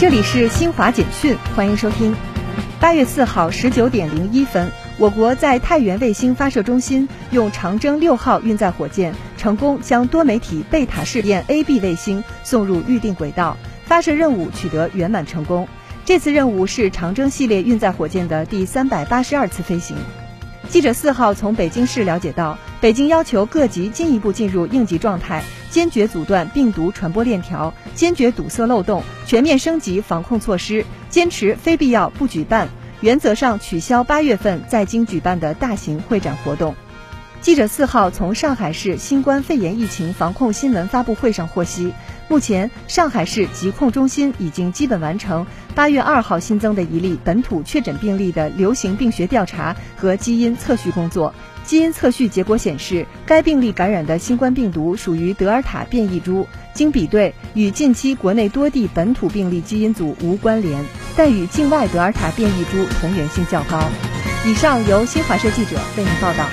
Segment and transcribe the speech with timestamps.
[0.00, 2.16] 这里是新华简讯，欢迎收听。
[2.80, 15.68] 八月四号十九点零一分，我国在太原卫星发射中心用长征六号运载火箭成功将多媒体贝塔试验 AB 卫星送入预定轨道，发射任务取得圆满成功。
[16.06, 19.98] 这次任务是长征系列运载火箭的第三百八十二次飞行。
[20.68, 32.68] 记者四号从北京市了解到，北京要求各级进一步进入应急状态，坚决阻断病毒传播链条，坚决堵塞漏洞，全面升级防控措施，坚持非必要不举办，
[33.00, 36.74] 原则上取消八月份在京举办的大型会展活动。
[37.40, 41.94] 记者四号从上海市新冠肺炎疫情防控新闻发布会上获悉，
[42.28, 51.34] 目前上海市疾控中心已经基本完成八月二号新增的一例本土确诊病例的流行病学调查和基因测序工作。
[51.64, 60.84] 基因测序结果显示，该病例感染的新冠病毒属于德尔塔变异株，经比对与近期国内多地本土病例基因组无关联，
[61.16, 63.82] 但与境外德尔塔变异株同源性较高。
[64.44, 66.44] 以上由新华社记者为您报道。